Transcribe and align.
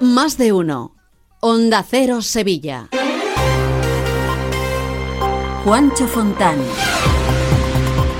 Más 0.00 0.36
de 0.36 0.52
uno. 0.52 0.94
Onda 1.40 1.82
Cero 1.82 2.20
Sevilla. 2.20 2.88
Juancho 5.64 6.06
Fontán. 6.06 6.56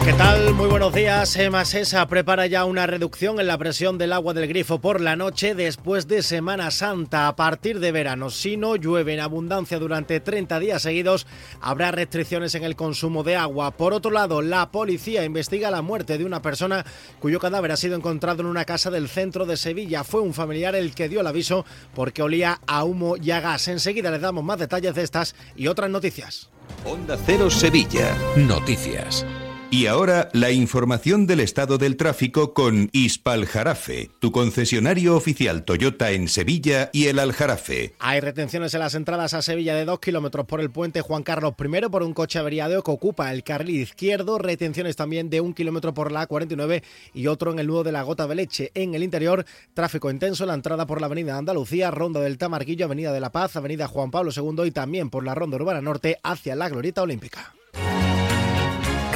¿Qué 0.07 0.13
tal? 0.13 0.55
Muy 0.55 0.69
buenos 0.69 0.95
días. 0.95 1.35
Emasesa 1.35 2.07
prepara 2.07 2.47
ya 2.47 2.65
una 2.65 2.87
reducción 2.87 3.41
en 3.41 3.49
la 3.49 3.59
presión 3.59 3.99
del 3.99 4.13
agua 4.13 4.35
del 4.35 4.47
grifo 4.47 4.81
por 4.81 5.01
la 5.01 5.17
noche 5.17 5.57
después 5.57 6.07
de 6.07 6.23
Semana 6.23 6.71
Santa. 6.71 7.27
A 7.27 7.35
partir 7.35 7.81
de 7.81 7.91
verano, 7.91 8.31
si 8.31 8.57
no 8.57 8.77
llueve 8.77 9.15
en 9.15 9.19
abundancia 9.19 9.81
durante 9.81 10.21
30 10.21 10.61
días 10.61 10.83
seguidos, 10.83 11.27
habrá 11.61 11.91
restricciones 11.91 12.55
en 12.55 12.63
el 12.63 12.77
consumo 12.77 13.25
de 13.25 13.35
agua. 13.35 13.73
Por 13.73 13.93
otro 13.95 14.13
lado, 14.13 14.43
la 14.43 14.71
policía 14.71 15.25
investiga 15.25 15.73
la 15.73 15.83
muerte 15.83 16.19
de 16.19 16.25
una 16.25 16.41
persona 16.41 16.87
cuyo 17.19 17.41
cadáver 17.41 17.73
ha 17.73 17.77
sido 17.77 17.97
encontrado 17.97 18.43
en 18.43 18.47
una 18.47 18.65
casa 18.65 18.93
del 18.93 19.09
centro 19.09 19.45
de 19.45 19.57
Sevilla. 19.57 20.05
Fue 20.05 20.21
un 20.21 20.35
familiar 20.35 20.77
el 20.77 20.95
que 20.95 21.09
dio 21.09 21.23
el 21.23 21.27
aviso 21.27 21.67
porque 21.97 22.23
olía 22.23 22.61
a 22.69 22.85
humo 22.85 23.17
y 23.17 23.33
a 23.33 23.41
gas. 23.41 23.67
Enseguida 23.67 24.13
les 24.13 24.21
damos 24.21 24.45
más 24.45 24.61
detalles 24.61 24.95
de 24.95 25.03
estas 25.03 25.35
y 25.57 25.67
otras 25.67 25.91
noticias. 25.91 26.49
Onda 26.85 27.19
Cero 27.27 27.51
Sevilla. 27.51 28.17
Noticias. 28.37 29.27
Y 29.77 29.89
ahora 29.89 30.31
la 30.33 30.53
información 30.53 31.27
del 31.27 31.41
estado 31.41 31.77
del 31.77 31.99
tráfico 31.99 32.55
con 32.55 32.89
Ispaljarafe, 32.93 34.09
tu 34.21 34.33
concesionario 34.33 35.15
oficial 35.15 35.67
Toyota 35.67 36.13
en 36.13 36.29
Sevilla 36.29 36.89
y 36.95 37.09
el 37.09 37.19
Aljarafe. 37.19 37.93
Hay 37.99 38.21
retenciones 38.21 38.73
en 38.73 38.81
las 38.81 38.95
entradas 38.95 39.35
a 39.35 39.43
Sevilla 39.43 39.75
de 39.75 39.85
2 39.85 40.01
kilómetros 40.01 40.47
por 40.47 40.63
el 40.63 40.71
puente 40.71 41.03
Juan 41.03 41.23
Carlos 41.23 41.53
I 41.61 41.91
por 41.91 42.03
un 42.03 42.15
coche 42.15 42.39
averiado 42.39 42.83
que 42.83 42.91
ocupa 42.91 43.31
el 43.31 43.45
carril 43.45 43.83
izquierdo. 43.83 44.39
Retenciones 44.39 44.97
también 44.97 45.29
de 45.29 45.43
un 45.43 45.53
kilómetro 45.53 45.93
por 45.93 46.11
la 46.11 46.27
A49 46.27 46.83
y 47.13 47.27
otro 47.27 47.53
en 47.53 47.59
el 47.59 47.67
nudo 47.67 47.85
de 47.85 47.93
la 47.93 48.03
Gota 48.03 48.27
de 48.27 48.35
Leche. 48.35 48.71
En 48.73 48.95
el 48.95 49.03
interior, 49.03 49.45
tráfico 49.75 50.11
intenso 50.11 50.45
en 50.45 50.49
la 50.49 50.55
entrada 50.55 50.87
por 50.87 51.03
la 51.03 51.07
Avenida 51.09 51.37
Andalucía, 51.37 51.91
Ronda 51.91 52.21
del 52.21 52.39
Tamarquillo, 52.39 52.87
Avenida 52.87 53.13
de 53.13 53.21
la 53.21 53.31
Paz, 53.31 53.57
Avenida 53.57 53.89
Juan 53.89 54.11
Pablo 54.11 54.31
II 54.35 54.65
y 54.65 54.71
también 54.71 55.11
por 55.11 55.23
la 55.23 55.35
Ronda 55.35 55.57
Urbana 55.59 55.83
Norte 55.83 56.19
hacia 56.23 56.57
la 56.57 56.71
Glorieta 56.71 57.03
Olímpica. 57.03 57.53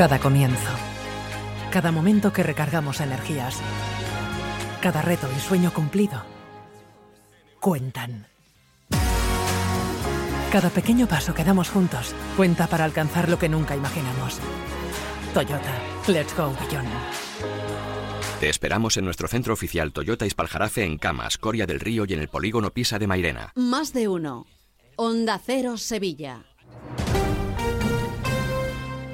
Cada 0.00 0.18
comienzo. 0.18 0.70
Cada 1.70 1.92
momento 1.92 2.32
que 2.32 2.42
recargamos 2.42 3.02
energías. 3.02 3.60
Cada 4.80 5.02
reto 5.02 5.28
y 5.36 5.38
sueño 5.38 5.74
cumplido. 5.74 6.24
Cuentan. 7.60 8.26
Cada 10.50 10.70
pequeño 10.70 11.06
paso 11.06 11.34
que 11.34 11.44
damos 11.44 11.68
juntos 11.68 12.14
cuenta 12.34 12.66
para 12.66 12.86
alcanzar 12.86 13.28
lo 13.28 13.38
que 13.38 13.50
nunca 13.50 13.76
imaginamos. 13.76 14.38
Toyota, 15.34 15.78
let's 16.08 16.34
go 16.34 16.50
beyond. 16.58 16.88
Te 18.40 18.48
esperamos 18.48 18.96
en 18.96 19.04
nuestro 19.04 19.28
centro 19.28 19.52
oficial 19.52 19.92
Toyota 19.92 20.24
Ispaljarafe 20.24 20.82
en 20.82 20.96
Camas, 20.96 21.36
Coria 21.36 21.66
del 21.66 21.78
Río 21.78 22.06
y 22.08 22.14
en 22.14 22.20
el 22.20 22.28
polígono 22.28 22.70
Pisa 22.70 22.98
de 22.98 23.06
Mairena. 23.06 23.52
Más 23.54 23.92
de 23.92 24.08
uno. 24.08 24.46
Onda 24.96 25.38
Cero 25.44 25.76
Sevilla. 25.76 26.46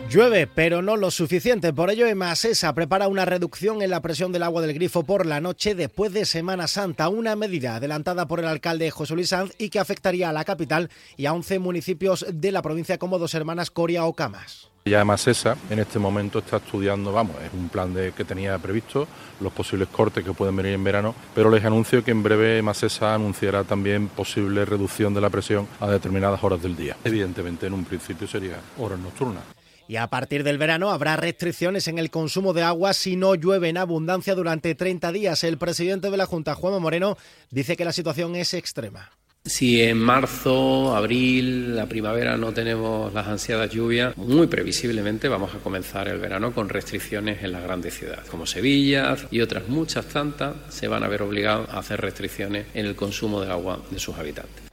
Llueve, 0.09 0.47
pero 0.47 0.83
no 0.83 0.97
lo 0.97 1.11
suficiente. 1.11 1.73
Por 1.73 1.91
ello, 1.91 2.07
Emasesa 2.07 2.73
prepara 2.75 3.09
una 3.09 3.25
reducción 3.25 3.83
en 3.83 3.91
la 3.91 4.01
presión 4.01 4.31
del 4.31 4.45
agua 4.45 4.63
del 4.63 4.73
grifo 4.73 5.03
por 5.03 5.27
la 5.27 5.41
noche 5.41 5.75
después 5.75 6.13
de 6.13 6.25
Semana 6.25 6.69
Santa, 6.69 7.09
una 7.09 7.35
medida 7.35 7.77
adelantada 7.77 8.29
por 8.29 8.39
el 8.39 8.47
alcalde 8.47 8.91
José 8.93 9.15
Luis 9.15 9.31
Sanz 9.31 9.53
y 9.59 9.69
que 9.69 9.81
afectaría 9.81 10.31
a 10.31 10.33
la 10.33 10.45
capital 10.45 10.91
y 11.17 11.27
a 11.27 11.33
11 11.33 11.59
municipios 11.59 12.25
de 12.33 12.53
la 12.53 12.63
provincia 12.63 12.99
como 12.99 13.19
Dos 13.19 13.35
Hermanas, 13.35 13.73
Coria 13.73 14.05
o 14.05 14.13
Camas. 14.13 14.71
Ya 14.85 15.01
Emasesa 15.01 15.57
en 15.69 15.81
este 15.81 15.99
momento 15.99 16.39
está 16.39 16.59
estudiando, 16.59 17.11
vamos, 17.11 17.35
es 17.45 17.53
un 17.53 17.69
plan 17.69 17.93
de, 17.93 18.13
que 18.13 18.25
tenía 18.25 18.57
previsto, 18.59 19.09
los 19.41 19.53
posibles 19.53 19.89
cortes 19.89 20.23
que 20.23 20.33
pueden 20.33 20.55
venir 20.55 20.75
en 20.75 20.85
verano, 20.85 21.17
pero 21.35 21.51
les 21.51 21.65
anuncio 21.65 22.05
que 22.05 22.13
en 22.13 22.23
breve 22.23 22.59
Emasesa 22.59 23.13
anunciará 23.13 23.65
también 23.65 24.07
posible 24.07 24.65
reducción 24.65 25.13
de 25.13 25.21
la 25.21 25.31
presión 25.31 25.67
a 25.81 25.89
determinadas 25.89 26.45
horas 26.45 26.63
del 26.63 26.77
día. 26.77 26.97
Evidentemente, 27.03 27.67
en 27.67 27.73
un 27.73 27.85
principio 27.85 28.29
sería 28.29 28.61
horas 28.79 29.01
nocturnas. 29.01 29.56
Y 29.89 29.97
a 29.97 30.09
partir 30.09 30.43
del 30.43 30.59
verano 30.59 30.91
habrá 30.91 31.17
restricciones 31.17 31.89
en 31.89 31.99
el 31.99 32.11
consumo 32.11 32.53
de 32.53 32.63
agua 32.63 32.93
si 32.93 33.17
no 33.17 33.35
llueve 33.35 33.69
en 33.69 33.79
abundancia 33.79 34.35
durante 34.35 34.75
30 34.75 35.13
días. 35.13 35.45
El 35.45 35.59
presidente 35.59 36.11
de 36.11 36.17
la 36.17 36.27
Junta, 36.27 36.55
Juan 36.55 36.81
Moreno, 36.83 37.17
dice 37.51 37.77
que 37.77 37.85
la 37.85 37.93
situación 37.93 38.35
es 38.37 38.55
extrema. 38.55 39.11
Si 39.47 39.81
en 39.81 39.99
marzo, 39.99 40.97
abril, 40.97 41.77
la 41.77 41.87
primavera 41.87 42.37
no 42.37 42.53
tenemos 42.53 43.15
las 43.15 43.29
ansiadas 43.29 43.71
lluvias, 43.71 44.17
muy 44.17 44.49
previsiblemente 44.49 45.29
vamos 45.29 45.55
a 45.55 45.59
comenzar 45.59 46.09
el 46.09 46.19
verano 46.19 46.53
con 46.53 46.69
restricciones 46.69 47.45
en 47.45 47.53
las 47.53 47.63
grandes 47.63 47.97
ciudades, 47.97 48.29
como 48.29 48.45
Sevilla 48.45 49.17
y 49.31 49.41
otras 49.43 49.69
muchas 49.69 50.07
tantas, 50.07 50.57
se 50.69 50.89
van 50.89 51.05
a 51.05 51.09
ver 51.09 51.23
obligados 51.23 51.69
a 51.69 51.79
hacer 51.79 52.01
restricciones 52.01 52.67
en 52.75 52.87
el 52.87 52.97
consumo 52.97 53.41
de 53.41 53.53
agua 53.53 53.81
de 53.89 54.01
sus 54.01 54.17
habitantes. 54.19 54.65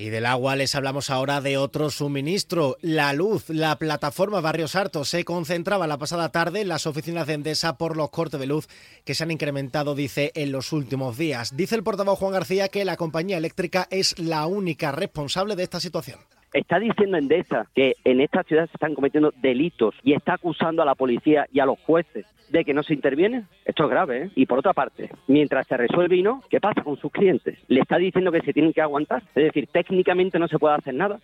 Y 0.00 0.10
del 0.10 0.26
agua 0.26 0.54
les 0.54 0.76
hablamos 0.76 1.10
ahora 1.10 1.40
de 1.40 1.58
otro 1.58 1.90
suministro, 1.90 2.76
la 2.82 3.12
luz. 3.12 3.48
La 3.48 3.76
plataforma 3.80 4.40
Barrios 4.40 4.76
Hartos 4.76 5.08
se 5.08 5.24
concentraba 5.24 5.88
la 5.88 5.98
pasada 5.98 6.28
tarde 6.28 6.60
en 6.60 6.68
las 6.68 6.86
oficinas 6.86 7.26
de 7.26 7.32
Endesa 7.32 7.78
por 7.78 7.96
los 7.96 8.10
cortes 8.10 8.38
de 8.38 8.46
luz 8.46 8.68
que 9.04 9.16
se 9.16 9.24
han 9.24 9.32
incrementado, 9.32 9.96
dice, 9.96 10.30
en 10.36 10.52
los 10.52 10.72
últimos 10.72 11.18
días. 11.18 11.56
Dice 11.56 11.74
el 11.74 11.82
portavoz 11.82 12.20
Juan 12.20 12.32
García 12.32 12.68
que 12.68 12.84
la 12.84 12.96
compañía 12.96 13.38
eléctrica 13.38 13.88
es 13.90 14.16
la 14.20 14.46
única 14.46 14.92
responsable 14.92 15.56
de 15.56 15.64
esta 15.64 15.80
situación. 15.80 16.20
Está 16.58 16.80
diciendo 16.80 17.16
Endesa 17.16 17.68
que 17.72 17.94
en 18.02 18.20
esta 18.20 18.42
ciudad 18.42 18.66
se 18.66 18.72
están 18.72 18.96
cometiendo 18.96 19.32
delitos 19.40 19.94
y 20.02 20.12
está 20.12 20.34
acusando 20.34 20.82
a 20.82 20.84
la 20.84 20.96
policía 20.96 21.46
y 21.52 21.60
a 21.60 21.66
los 21.66 21.78
jueces 21.78 22.26
de 22.50 22.64
que 22.64 22.74
no 22.74 22.82
se 22.82 22.94
interviene. 22.94 23.44
Esto 23.64 23.84
es 23.84 23.90
grave, 23.90 24.24
¿eh? 24.24 24.30
Y 24.34 24.46
por 24.46 24.58
otra 24.58 24.72
parte, 24.72 25.08
mientras 25.28 25.68
se 25.68 25.76
resuelve 25.76 26.16
y 26.16 26.22
no, 26.24 26.42
¿qué 26.50 26.60
pasa 26.60 26.82
con 26.82 26.96
sus 26.96 27.12
clientes? 27.12 27.56
Le 27.68 27.78
está 27.78 27.96
diciendo 27.96 28.32
que 28.32 28.40
se 28.40 28.52
tienen 28.52 28.72
que 28.72 28.82
aguantar. 28.82 29.22
Es 29.36 29.44
decir, 29.44 29.68
técnicamente 29.68 30.40
no 30.40 30.48
se 30.48 30.58
puede 30.58 30.74
hacer 30.74 30.94
nada. 30.94 31.20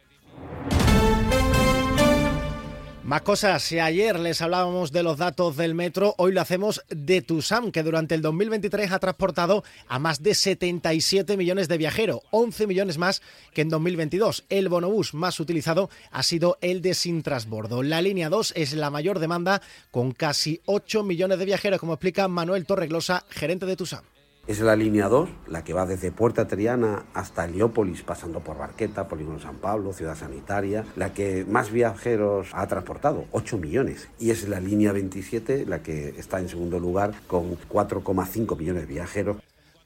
Más 3.15 3.23
cosas, 3.23 3.63
si 3.63 3.79
ayer 3.79 4.19
les 4.19 4.43
hablábamos 4.43 4.91
de 4.91 5.05
los 5.05 5.19
datos 5.19 5.57
del 5.57 5.77
metro, 5.77 6.17
hoy 6.19 6.33
lo 6.33 6.41
hacemos 6.41 6.83
de 6.89 7.23
Tusam, 7.23 7.71
que 7.71 7.85
durante 7.85 8.17
el 8.17 8.23
2023 8.23 8.91
ha 8.91 8.99
transportado 8.99 9.63
a 9.87 10.01
más 10.01 10.21
de 10.21 10.35
77 10.35 11.37
millones 11.37 11.69
de 11.69 11.79
viajeros, 11.79 12.23
11 12.33 12.67
millones 12.67 12.99
más 12.99 13.23
que 13.53 13.61
en 13.61 13.69
2022. 13.69 14.47
El 14.49 14.69
bonobús 14.69 15.15
más 15.15 15.39
utilizado 15.39 15.91
ha 16.11 16.25
sido 16.25 16.59
el 16.61 16.83
de 16.83 16.95
Sin 16.95 17.23
Trasbordo. 17.23 17.85
La 17.85 18.03
línea 18.03 18.31
2 18.31 18.55
es 18.57 18.73
la 18.73 18.91
mayor 18.91 19.21
demanda, 19.21 19.63
con 19.93 20.11
casi 20.11 20.61
8 20.65 21.05
millones 21.05 21.39
de 21.39 21.45
viajeros, 21.45 21.79
como 21.79 21.93
explica 21.93 22.27
Manuel 22.27 22.67
Torreglosa, 22.67 23.25
gerente 23.31 23.65
de 23.65 23.77
Tusam. 23.77 24.03
Es 24.47 24.61
la 24.61 24.77
línea 24.77 25.09
2, 25.09 25.31
la 25.49 25.65
que 25.65 25.73
va 25.73 25.87
desde 25.87 26.13
Puerta 26.13 26.47
Triana 26.47 27.07
hasta 27.15 27.47
Heliópolis, 27.47 28.03
pasando 28.03 28.41
por 28.41 28.59
Barqueta, 28.59 29.09
Polígono 29.09 29.41
San 29.41 29.57
Pablo, 29.57 29.95
Ciudad 29.95 30.15
Sanitaria, 30.15 30.85
la 30.97 31.15
que 31.15 31.47
más 31.49 31.73
viajeros 31.73 32.49
ha 32.53 32.67
transportado, 32.67 33.25
8 33.33 33.57
millones. 33.57 34.11
Y 34.19 34.33
es 34.33 34.47
la 34.47 34.61
línea 34.61 34.93
27, 34.93 35.65
la 35.65 35.83
que 35.83 36.11
está 36.19 36.41
en 36.41 36.51
segundo 36.51 36.79
lugar, 36.79 37.15
con 37.27 37.57
4,5 37.57 38.59
millones 38.59 38.83
de 38.83 38.95
viajeros. 38.95 39.37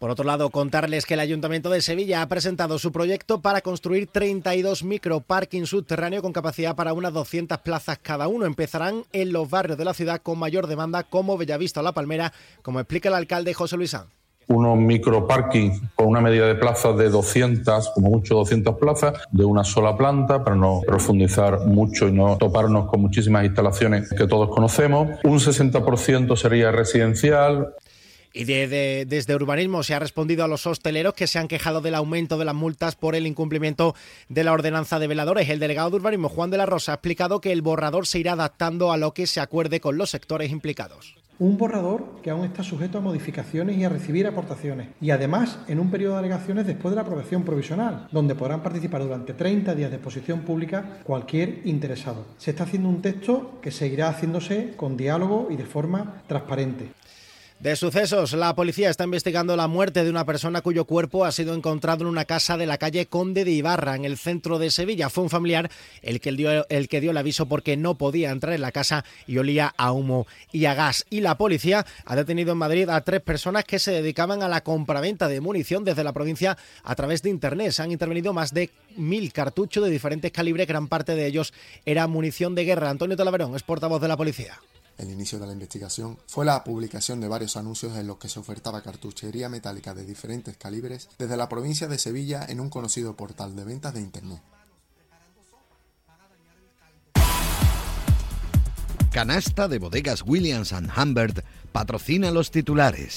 Por 0.00 0.10
otro 0.10 0.24
lado, 0.24 0.50
contarles 0.50 1.06
que 1.06 1.14
el 1.14 1.20
Ayuntamiento 1.20 1.70
de 1.70 1.80
Sevilla 1.80 2.22
ha 2.22 2.28
presentado 2.28 2.80
su 2.80 2.90
proyecto 2.90 3.40
para 3.40 3.60
construir 3.60 4.08
32 4.08 4.82
microparking 4.82 5.66
subterráneos 5.66 6.22
con 6.22 6.32
capacidad 6.32 6.74
para 6.74 6.94
unas 6.94 7.12
200 7.12 7.58
plazas 7.58 7.98
cada 8.02 8.26
uno. 8.26 8.44
Empezarán 8.44 9.04
en 9.12 9.32
los 9.32 9.48
barrios 9.48 9.78
de 9.78 9.84
la 9.84 9.94
ciudad 9.94 10.20
con 10.20 10.36
mayor 10.36 10.66
demanda 10.66 11.04
como 11.04 11.38
Bellavista 11.38 11.78
o 11.78 11.84
La 11.84 11.92
Palmera, 11.92 12.32
como 12.62 12.80
explica 12.80 13.08
el 13.08 13.14
alcalde 13.14 13.54
José 13.54 13.76
Luis 13.76 13.90
Sanz 13.90 14.17
unos 14.48 14.78
microparking 14.78 15.90
con 15.94 16.08
una 16.08 16.20
medida 16.20 16.46
de 16.46 16.54
plazas 16.54 16.96
de 16.96 17.08
200, 17.08 17.90
como 17.90 18.10
mucho 18.10 18.34
200 18.34 18.76
plazas, 18.76 19.14
de 19.30 19.44
una 19.44 19.64
sola 19.64 19.96
planta, 19.96 20.42
para 20.42 20.56
no 20.56 20.80
profundizar 20.86 21.66
mucho 21.66 22.08
y 22.08 22.12
no 22.12 22.36
toparnos 22.36 22.88
con 22.88 23.00
muchísimas 23.00 23.44
instalaciones 23.44 24.08
que 24.10 24.26
todos 24.26 24.48
conocemos. 24.48 25.08
Un 25.24 25.38
60% 25.38 26.36
sería 26.36 26.72
residencial. 26.72 27.74
Y 28.32 28.44
desde 28.44 29.34
urbanismo 29.34 29.82
se 29.82 29.94
ha 29.94 29.98
respondido 29.98 30.44
a 30.44 30.48
los 30.48 30.66
hosteleros 30.66 31.14
que 31.14 31.26
se 31.26 31.38
han 31.38 31.48
quejado 31.48 31.80
del 31.80 31.94
aumento 31.94 32.38
de 32.38 32.44
las 32.44 32.54
multas 32.54 32.94
por 32.94 33.14
el 33.16 33.26
incumplimiento 33.26 33.94
de 34.28 34.44
la 34.44 34.52
ordenanza 34.52 34.98
de 34.98 35.08
veladores. 35.08 35.48
El 35.48 35.58
delegado 35.58 35.90
de 35.90 35.96
urbanismo, 35.96 36.28
Juan 36.28 36.50
de 36.50 36.58
la 36.58 36.66
Rosa, 36.66 36.92
ha 36.92 36.96
explicado 36.96 37.40
que 37.40 37.52
el 37.52 37.62
borrador 37.62 38.06
se 38.06 38.18
irá 38.18 38.32
adaptando 38.32 38.92
a 38.92 38.96
lo 38.96 39.12
que 39.12 39.26
se 39.26 39.40
acuerde 39.40 39.80
con 39.80 39.98
los 39.98 40.10
sectores 40.10 40.52
implicados. 40.52 41.16
Un 41.40 41.56
borrador 41.56 42.20
que 42.20 42.30
aún 42.30 42.44
está 42.44 42.64
sujeto 42.64 42.98
a 42.98 43.00
modificaciones 43.00 43.76
y 43.76 43.84
a 43.84 43.88
recibir 43.88 44.26
aportaciones. 44.26 44.88
Y 45.00 45.10
además 45.10 45.60
en 45.68 45.78
un 45.78 45.88
periodo 45.88 46.14
de 46.14 46.18
alegaciones 46.18 46.66
después 46.66 46.90
de 46.90 46.96
la 46.96 47.02
aprobación 47.02 47.44
provisional, 47.44 48.08
donde 48.10 48.34
podrán 48.34 48.62
participar 48.62 49.04
durante 49.04 49.34
30 49.34 49.74
días 49.76 49.90
de 49.90 49.96
exposición 49.96 50.40
pública 50.40 50.98
cualquier 51.04 51.60
interesado. 51.64 52.26
Se 52.38 52.50
está 52.50 52.64
haciendo 52.64 52.88
un 52.88 53.02
texto 53.02 53.60
que 53.62 53.70
seguirá 53.70 54.08
haciéndose 54.08 54.74
con 54.76 54.96
diálogo 54.96 55.46
y 55.50 55.56
de 55.56 55.64
forma 55.64 56.22
transparente. 56.26 56.88
De 57.60 57.74
sucesos, 57.74 58.34
la 58.34 58.54
policía 58.54 58.88
está 58.88 59.02
investigando 59.02 59.56
la 59.56 59.66
muerte 59.66 60.04
de 60.04 60.10
una 60.10 60.24
persona 60.24 60.60
cuyo 60.60 60.84
cuerpo 60.84 61.24
ha 61.24 61.32
sido 61.32 61.54
encontrado 61.54 62.04
en 62.04 62.08
una 62.08 62.24
casa 62.24 62.56
de 62.56 62.66
la 62.66 62.78
calle 62.78 63.06
Conde 63.06 63.44
de 63.44 63.50
Ibarra, 63.50 63.96
en 63.96 64.04
el 64.04 64.16
centro 64.16 64.60
de 64.60 64.70
Sevilla. 64.70 65.10
Fue 65.10 65.24
un 65.24 65.30
familiar 65.30 65.68
el 66.02 66.20
que 66.20 66.30
dio, 66.30 66.68
el 66.68 66.88
que 66.88 67.00
dio 67.00 67.10
el 67.10 67.16
aviso 67.16 67.46
porque 67.46 67.76
no 67.76 67.98
podía 67.98 68.30
entrar 68.30 68.54
en 68.54 68.60
la 68.60 68.70
casa 68.70 69.04
y 69.26 69.38
olía 69.38 69.74
a 69.76 69.90
humo 69.90 70.28
y 70.52 70.66
a 70.66 70.74
gas. 70.74 71.04
Y 71.10 71.20
la 71.20 71.36
policía 71.36 71.84
ha 72.04 72.14
detenido 72.14 72.52
en 72.52 72.58
Madrid 72.58 72.88
a 72.88 73.00
tres 73.00 73.22
personas 73.22 73.64
que 73.64 73.80
se 73.80 73.90
dedicaban 73.90 74.44
a 74.44 74.48
la 74.48 74.60
compraventa 74.60 75.26
de 75.26 75.40
munición 75.40 75.82
desde 75.82 76.04
la 76.04 76.12
provincia 76.12 76.56
a 76.84 76.94
través 76.94 77.22
de 77.22 77.30
Internet. 77.30 77.72
Se 77.72 77.82
han 77.82 77.90
intervenido 77.90 78.32
más 78.32 78.54
de 78.54 78.70
mil 78.96 79.32
cartuchos 79.32 79.82
de 79.82 79.90
diferentes 79.90 80.30
calibres, 80.30 80.68
gran 80.68 80.86
parte 80.86 81.16
de 81.16 81.26
ellos 81.26 81.52
era 81.84 82.06
munición 82.06 82.54
de 82.54 82.66
guerra. 82.66 82.88
Antonio 82.88 83.16
Talaverón 83.16 83.56
es 83.56 83.64
portavoz 83.64 84.00
de 84.00 84.06
la 84.06 84.16
policía. 84.16 84.60
El 84.98 85.10
inicio 85.10 85.38
de 85.38 85.46
la 85.46 85.52
investigación 85.52 86.18
fue 86.26 86.44
la 86.44 86.64
publicación 86.64 87.20
de 87.20 87.28
varios 87.28 87.56
anuncios 87.56 87.96
en 87.96 88.08
los 88.08 88.18
que 88.18 88.28
se 88.28 88.40
ofertaba 88.40 88.82
cartuchería 88.82 89.48
metálica 89.48 89.94
de 89.94 90.04
diferentes 90.04 90.56
calibres 90.56 91.08
desde 91.18 91.36
la 91.36 91.48
provincia 91.48 91.86
de 91.86 91.98
Sevilla 91.98 92.44
en 92.48 92.58
un 92.58 92.68
conocido 92.68 93.16
portal 93.16 93.54
de 93.54 93.64
ventas 93.64 93.94
de 93.94 94.00
Internet. 94.00 94.42
Canasta 99.12 99.68
de 99.68 99.78
bodegas 99.78 100.22
Williams⁇ 100.26 100.72
Humbert 101.02 101.44
patrocina 101.72 102.30
los 102.30 102.50
titulares. 102.50 103.16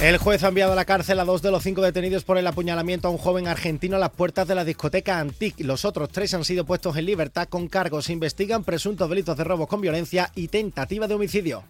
El 0.00 0.18
juez 0.18 0.44
ha 0.44 0.48
enviado 0.48 0.72
a 0.72 0.76
la 0.76 0.84
cárcel 0.84 1.18
a 1.20 1.24
dos 1.24 1.40
de 1.40 1.50
los 1.50 1.62
cinco 1.62 1.80
detenidos 1.80 2.22
por 2.22 2.36
el 2.36 2.46
apuñalamiento 2.46 3.08
a 3.08 3.10
un 3.10 3.16
joven 3.16 3.48
argentino 3.48 3.96
a 3.96 3.98
las 3.98 4.10
puertas 4.10 4.46
de 4.46 4.54
la 4.54 4.64
discoteca 4.64 5.18
Antique. 5.18 5.64
Los 5.64 5.86
otros 5.86 6.10
tres 6.10 6.34
han 6.34 6.44
sido 6.44 6.66
puestos 6.66 6.98
en 6.98 7.06
libertad 7.06 7.48
con 7.48 7.66
cargos. 7.66 8.04
Se 8.04 8.12
investigan 8.12 8.62
presuntos 8.62 9.08
delitos 9.08 9.38
de 9.38 9.44
robos 9.44 9.68
con 9.68 9.80
violencia 9.80 10.30
y 10.34 10.48
tentativa 10.48 11.08
de 11.08 11.14
homicidio. 11.14 11.64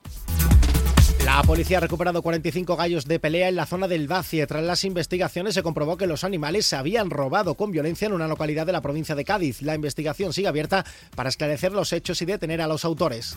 La 1.25 1.41
policía 1.45 1.79
ha 1.79 1.81
recuperado 1.81 2.21
45 2.21 2.77
gallos 2.77 3.05
de 3.05 3.21
pelea 3.21 3.49
en 3.49 3.57
la 3.57 3.67
zona 3.67 3.87
del 3.87 4.09
Bacie. 4.09 4.47
Tras 4.49 4.65
las 4.65 4.83
investigaciones 4.83 5.55
se 5.55 5.63
comprobó 5.63 5.97
que 5.97 6.09
los 6.09 6.25
animales 6.25 6.67
se 6.67 6.75
habían 6.75 7.11
robado 7.11 7.55
con 7.55 7.71
violencia 7.71 8.07
en 8.07 8.13
una 8.13 8.27
localidad 8.27 8.67
de 8.67 8.73
la 8.73 8.81
provincia 8.81 9.15
de 9.15 9.25
Cádiz. 9.25 9.63
La 9.63 9.77
investigación 9.77 10.33
sigue 10.33 10.49
abierta 10.49 10.85
para 11.15 11.29
esclarecer 11.29 11.71
los 11.71 11.93
hechos 11.93 12.21
y 12.23 12.25
detener 12.25 12.61
a 12.61 12.67
los 12.67 12.85
autores. 12.85 13.37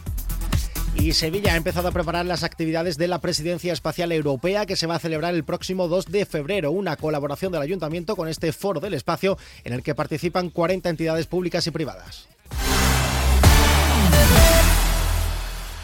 Y 1.00 1.13
Sevilla 1.13 1.54
ha 1.54 1.56
empezado 1.56 1.88
a 1.88 1.92
preparar 1.94 2.25
las 2.25 2.44
actividades 2.44 2.98
de 2.98 3.07
la 3.07 3.19
Presidencia 3.19 3.72
Espacial 3.72 4.12
Europea 4.12 4.66
que 4.66 4.75
se 4.75 4.86
va 4.86 4.96
a 4.96 5.00
celebrar 5.00 5.34
el 5.34 5.46
próximo 5.46 5.88
2 5.88 6.07
de 6.07 6.25
febrero, 6.25 6.72
una 6.72 6.98
colaboración 6.98 7.54
del 7.54 7.62
Ayuntamiento 7.62 8.18
con 8.18 8.28
este 8.28 8.51
foro 8.51 8.81
del 8.81 8.94
espacio 8.94 9.38
en 9.63 9.72
el 9.72 9.81
que 9.81 9.96
participan 9.96 10.50
40 10.50 10.90
entidades 10.90 11.25
públicas 11.25 11.66
y 11.68 11.72
privadas. 11.72 12.28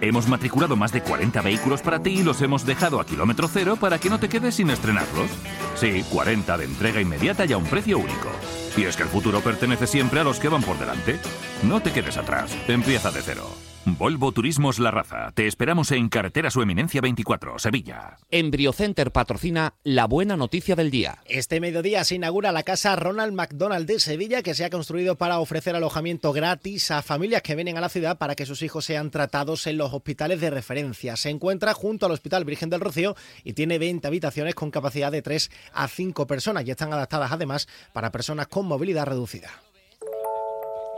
Hemos 0.00 0.28
matriculado 0.28 0.76
más 0.76 0.92
de 0.92 1.02
40 1.02 1.40
vehículos 1.40 1.80
para 1.80 2.00
ti 2.00 2.10
y 2.10 2.22
los 2.22 2.42
hemos 2.42 2.66
dejado 2.66 3.00
a 3.00 3.06
kilómetro 3.06 3.48
cero 3.48 3.76
para 3.80 3.98
que 3.98 4.10
no 4.10 4.20
te 4.20 4.28
quedes 4.28 4.56
sin 4.56 4.70
estrenarlos. 4.70 5.30
Sí, 5.74 6.04
40 6.10 6.58
de 6.58 6.64
entrega 6.64 7.00
inmediata 7.00 7.46
y 7.46 7.52
a 7.52 7.56
un 7.56 7.64
precio 7.64 7.98
único. 7.98 8.28
Y 8.76 8.82
es 8.82 8.96
que 8.96 9.04
el 9.04 9.08
futuro 9.08 9.40
pertenece 9.40 9.86
siempre 9.86 10.20
a 10.20 10.24
los 10.24 10.38
que 10.38 10.48
van 10.48 10.62
por 10.62 10.78
delante. 10.78 11.18
No 11.62 11.80
te 11.80 11.92
quedes 11.92 12.18
atrás, 12.18 12.56
empieza 12.68 13.10
de 13.10 13.22
cero. 13.22 13.65
Volvo 13.88 14.32
Turismos 14.32 14.80
La 14.80 14.90
Raza. 14.90 15.30
Te 15.32 15.46
esperamos 15.46 15.92
en 15.92 16.08
Carretera 16.08 16.50
Su 16.50 16.60
Eminencia 16.60 17.00
24, 17.00 17.60
Sevilla. 17.60 18.16
Embriocenter 18.32 19.12
patrocina 19.12 19.74
la 19.84 20.06
buena 20.06 20.36
noticia 20.36 20.74
del 20.74 20.90
día. 20.90 21.18
Este 21.24 21.60
mediodía 21.60 22.02
se 22.02 22.16
inaugura 22.16 22.50
la 22.50 22.64
casa 22.64 22.96
Ronald 22.96 23.32
McDonald 23.32 23.86
de 23.86 24.00
Sevilla, 24.00 24.42
que 24.42 24.54
se 24.54 24.64
ha 24.64 24.70
construido 24.70 25.14
para 25.14 25.38
ofrecer 25.38 25.76
alojamiento 25.76 26.32
gratis 26.32 26.90
a 26.90 27.00
familias 27.00 27.42
que 27.42 27.54
vienen 27.54 27.78
a 27.78 27.80
la 27.80 27.88
ciudad 27.88 28.18
para 28.18 28.34
que 28.34 28.44
sus 28.44 28.60
hijos 28.62 28.84
sean 28.84 29.12
tratados 29.12 29.68
en 29.68 29.78
los 29.78 29.94
hospitales 29.94 30.40
de 30.40 30.50
referencia. 30.50 31.14
Se 31.14 31.30
encuentra 31.30 31.72
junto 31.72 32.06
al 32.06 32.12
Hospital 32.12 32.44
Virgen 32.44 32.70
del 32.70 32.80
Rocío 32.80 33.14
y 33.44 33.52
tiene 33.52 33.78
20 33.78 34.08
habitaciones 34.08 34.56
con 34.56 34.72
capacidad 34.72 35.12
de 35.12 35.22
3 35.22 35.48
a 35.74 35.86
5 35.86 36.26
personas 36.26 36.66
y 36.66 36.72
están 36.72 36.92
adaptadas 36.92 37.30
además 37.30 37.68
para 37.92 38.10
personas 38.10 38.48
con 38.48 38.66
movilidad 38.66 39.06
reducida. 39.06 39.50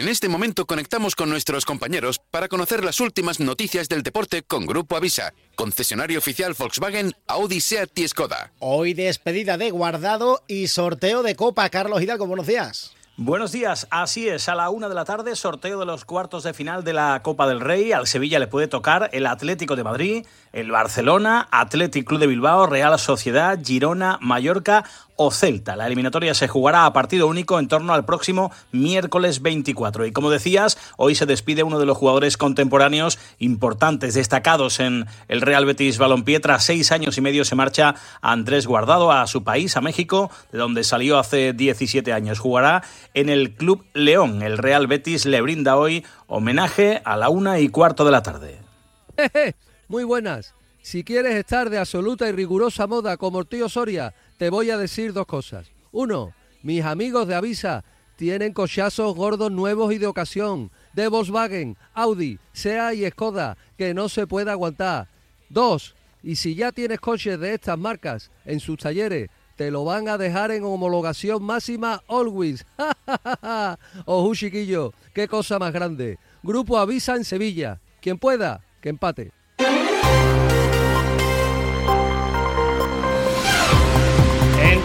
En 0.00 0.08
este 0.08 0.30
momento 0.30 0.64
conectamos 0.64 1.14
con 1.14 1.28
nuestros 1.28 1.66
compañeros 1.66 2.22
para 2.30 2.48
conocer 2.48 2.82
las 2.82 3.00
últimas 3.00 3.38
noticias 3.38 3.86
del 3.90 4.02
deporte 4.02 4.42
con 4.42 4.64
Grupo 4.64 4.96
Avisa, 4.96 5.34
concesionario 5.56 6.18
oficial 6.18 6.54
Volkswagen, 6.58 7.12
Audi, 7.26 7.60
Seat 7.60 7.98
y 7.98 8.08
Skoda. 8.08 8.50
Hoy 8.60 8.94
despedida 8.94 9.58
de 9.58 9.70
Guardado 9.70 10.42
y 10.48 10.68
sorteo 10.68 11.22
de 11.22 11.36
Copa. 11.36 11.68
Carlos 11.68 12.00
Hidalgo, 12.00 12.26
buenos 12.26 12.46
días. 12.46 12.94
Buenos 13.18 13.52
días, 13.52 13.86
así 13.90 14.26
es, 14.30 14.48
a 14.48 14.54
la 14.54 14.70
una 14.70 14.88
de 14.88 14.94
la 14.94 15.04
tarde, 15.04 15.36
sorteo 15.36 15.78
de 15.78 15.84
los 15.84 16.06
cuartos 16.06 16.44
de 16.44 16.54
final 16.54 16.84
de 16.84 16.94
la 16.94 17.20
Copa 17.22 17.46
del 17.46 17.60
Rey. 17.60 17.92
Al 17.92 18.06
Sevilla 18.06 18.38
le 18.38 18.46
puede 18.46 18.68
tocar 18.68 19.10
el 19.12 19.26
Atlético 19.26 19.76
de 19.76 19.84
Madrid, 19.84 20.26
el 20.54 20.70
Barcelona, 20.70 21.46
Athletic 21.50 22.06
Club 22.06 22.20
de 22.20 22.26
Bilbao, 22.26 22.64
Real 22.64 22.98
Sociedad, 22.98 23.58
Girona, 23.62 24.16
Mallorca 24.22 24.84
o 25.22 25.30
Celta. 25.30 25.76
La 25.76 25.84
eliminatoria 25.84 26.32
se 26.32 26.48
jugará 26.48 26.86
a 26.86 26.94
partido 26.94 27.26
único 27.26 27.58
en 27.58 27.68
torno 27.68 27.92
al 27.92 28.06
próximo 28.06 28.50
miércoles 28.72 29.42
24. 29.42 30.06
Y 30.06 30.12
como 30.12 30.30
decías, 30.30 30.78
hoy 30.96 31.14
se 31.14 31.26
despide 31.26 31.62
uno 31.62 31.78
de 31.78 31.84
los 31.84 31.98
jugadores 31.98 32.38
contemporáneos 32.38 33.18
importantes, 33.38 34.14
destacados 34.14 34.80
en 34.80 35.04
el 35.28 35.42
Real 35.42 35.66
Betis 35.66 35.98
Balompié. 35.98 36.40
Tras 36.40 36.64
seis 36.64 36.90
años 36.90 37.18
y 37.18 37.20
medio 37.20 37.44
se 37.44 37.54
marcha 37.54 37.96
Andrés 38.22 38.66
Guardado 38.66 39.12
a 39.12 39.26
su 39.26 39.44
país, 39.44 39.76
a 39.76 39.82
México, 39.82 40.30
de 40.52 40.58
donde 40.58 40.84
salió 40.84 41.18
hace 41.18 41.52
17 41.52 42.14
años. 42.14 42.38
Jugará 42.38 42.82
en 43.12 43.28
el 43.28 43.54
Club 43.54 43.84
León. 43.92 44.40
El 44.40 44.56
Real 44.56 44.86
Betis 44.86 45.26
le 45.26 45.42
brinda 45.42 45.76
hoy 45.76 46.02
homenaje 46.28 47.02
a 47.04 47.18
la 47.18 47.28
una 47.28 47.60
y 47.60 47.68
cuarto 47.68 48.06
de 48.06 48.10
la 48.10 48.22
tarde. 48.22 48.58
Muy 49.88 50.04
buenas. 50.04 50.54
Si 50.82 51.04
quieres 51.04 51.34
estar 51.34 51.68
de 51.68 51.78
absoluta 51.78 52.28
y 52.28 52.32
rigurosa 52.32 52.86
moda 52.86 53.16
como 53.16 53.40
el 53.40 53.46
tío 53.46 53.68
Soria, 53.68 54.14
te 54.38 54.48
voy 54.48 54.70
a 54.70 54.78
decir 54.78 55.12
dos 55.12 55.26
cosas. 55.26 55.70
Uno, 55.92 56.32
mis 56.62 56.84
amigos 56.84 57.28
de 57.28 57.34
Avisa 57.34 57.84
tienen 58.16 58.52
cochazos 58.52 59.14
gordos 59.14 59.52
nuevos 59.52 59.92
y 59.92 59.98
de 59.98 60.06
ocasión, 60.06 60.70
de 60.94 61.08
Volkswagen, 61.08 61.76
Audi, 61.94 62.38
SEA 62.52 62.94
y 62.94 63.08
Skoda, 63.08 63.56
que 63.76 63.94
no 63.94 64.08
se 64.08 64.26
puede 64.26 64.50
aguantar. 64.50 65.08
Dos, 65.48 65.94
y 66.22 66.36
si 66.36 66.54
ya 66.54 66.72
tienes 66.72 67.00
coches 67.00 67.38
de 67.38 67.54
estas 67.54 67.78
marcas 67.78 68.30
en 68.44 68.60
sus 68.60 68.78
talleres, 68.78 69.28
te 69.56 69.70
lo 69.70 69.84
van 69.84 70.08
a 70.08 70.16
dejar 70.16 70.50
en 70.50 70.64
homologación 70.64 71.42
máxima 71.42 72.02
always. 72.08 72.64
Ojo, 74.06 74.34
chiquillo, 74.34 74.94
qué 75.12 75.28
cosa 75.28 75.58
más 75.58 75.72
grande. 75.72 76.18
Grupo 76.42 76.78
Avisa 76.78 77.16
en 77.16 77.24
Sevilla. 77.24 77.80
Quien 78.00 78.18
pueda, 78.18 78.62
que 78.80 78.88
empate. 78.88 79.32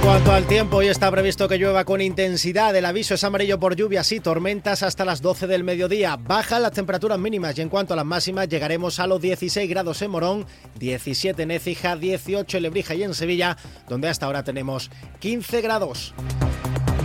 Cuanto 0.05 0.33
al 0.33 0.45
tiempo, 0.45 0.77
hoy 0.77 0.87
está 0.87 1.09
previsto 1.09 1.47
que 1.47 1.57
llueva 1.57 1.83
con 1.83 1.99
intensidad. 1.99 2.75
El 2.75 2.85
aviso 2.85 3.15
es 3.15 3.23
amarillo 3.23 3.59
por 3.59 3.75
lluvias 3.75 4.11
y 4.11 4.19
tormentas 4.19 4.83
hasta 4.83 5.03
las 5.03 5.19
12 5.19 5.47
del 5.47 5.63
mediodía. 5.63 6.15
Bajan 6.15 6.61
las 6.61 6.73
temperaturas 6.73 7.17
mínimas 7.17 7.57
y 7.57 7.61
en 7.61 7.69
cuanto 7.69 7.93
a 7.93 7.97
las 7.97 8.05
máximas 8.05 8.47
llegaremos 8.47 8.99
a 8.99 9.07
los 9.07 9.19
16 9.19 9.67
grados 9.67 10.03
en 10.03 10.11
Morón, 10.11 10.45
17 10.77 11.41
en 11.41 11.49
Écija, 11.49 11.95
18 11.95 12.57
en 12.57 12.63
Lebrija 12.63 12.93
y 12.93 13.01
en 13.01 13.15
Sevilla, 13.15 13.57
donde 13.89 14.07
hasta 14.07 14.27
ahora 14.27 14.43
tenemos 14.43 14.91
15 15.19 15.61
grados. 15.61 16.13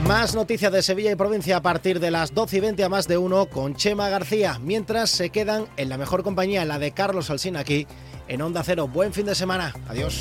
Más 0.07 0.35
noticias 0.35 0.71
de 0.71 0.83
Sevilla 0.83 1.11
y 1.11 1.17
provincia 1.17 1.57
a 1.57 1.63
partir 1.63 2.01
de 2.01 2.11
las 2.11 2.35
12 2.35 2.59
y 2.59 2.61
20 2.61 2.85
a 2.85 2.91
más 2.91 3.09
de 3.09 3.17
uno 3.17 3.47
con 3.47 3.77
Chema 3.77 4.11
García, 4.11 4.59
mientras 4.61 5.09
se 5.09 5.31
quedan 5.31 5.65
en 5.79 5.89
la 5.89 5.97
mejor 5.97 6.23
compañía, 6.23 6.67
la 6.67 6.79
de 6.79 6.93
Carlos 6.93 7.31
Alsina 7.31 7.61
aquí 7.61 7.87
en 8.29 8.43
Onda 8.43 8.63
Cero. 8.63 8.89
Buen 8.89 9.15
fin 9.15 9.25
de 9.25 9.35
semana. 9.35 9.75
Adiós. 9.89 10.21